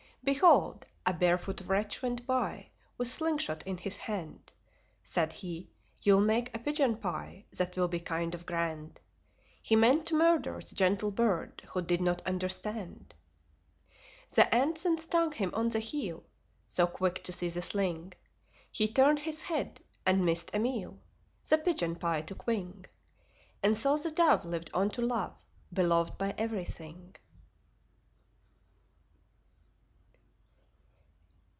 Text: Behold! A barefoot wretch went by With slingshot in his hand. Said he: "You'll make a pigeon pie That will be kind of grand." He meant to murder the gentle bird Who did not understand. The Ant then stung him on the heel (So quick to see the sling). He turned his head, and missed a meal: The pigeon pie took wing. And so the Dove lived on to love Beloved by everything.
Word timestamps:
Behold! 0.23 0.85
A 1.03 1.13
barefoot 1.15 1.61
wretch 1.65 2.03
went 2.03 2.27
by 2.27 2.67
With 2.95 3.07
slingshot 3.07 3.63
in 3.65 3.77
his 3.77 3.97
hand. 3.97 4.51
Said 5.01 5.33
he: 5.33 5.71
"You'll 6.03 6.21
make 6.21 6.55
a 6.55 6.59
pigeon 6.59 6.97
pie 6.97 7.45
That 7.57 7.75
will 7.75 7.87
be 7.87 7.99
kind 7.99 8.35
of 8.35 8.45
grand." 8.45 8.99
He 9.63 9.75
meant 9.75 10.05
to 10.05 10.15
murder 10.15 10.59
the 10.61 10.75
gentle 10.75 11.09
bird 11.09 11.63
Who 11.69 11.81
did 11.81 12.01
not 12.01 12.21
understand. 12.21 13.15
The 14.29 14.53
Ant 14.53 14.83
then 14.83 14.99
stung 14.99 15.31
him 15.31 15.49
on 15.55 15.69
the 15.69 15.79
heel 15.79 16.23
(So 16.67 16.85
quick 16.85 17.23
to 17.23 17.31
see 17.33 17.49
the 17.49 17.63
sling). 17.63 18.13
He 18.71 18.87
turned 18.87 19.21
his 19.21 19.41
head, 19.41 19.81
and 20.05 20.23
missed 20.23 20.51
a 20.53 20.59
meal: 20.59 20.99
The 21.49 21.57
pigeon 21.57 21.95
pie 21.95 22.21
took 22.21 22.45
wing. 22.45 22.85
And 23.63 23.75
so 23.75 23.97
the 23.97 24.11
Dove 24.11 24.45
lived 24.45 24.69
on 24.71 24.91
to 24.91 25.01
love 25.01 25.43
Beloved 25.73 26.19
by 26.19 26.35
everything. 26.37 27.15